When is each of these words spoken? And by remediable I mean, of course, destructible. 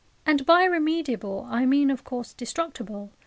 And 0.25 0.47
by 0.47 0.63
remediable 0.65 1.45
I 1.47 1.67
mean, 1.67 1.91
of 1.91 2.03
course, 2.03 2.33
destructible. 2.33 3.11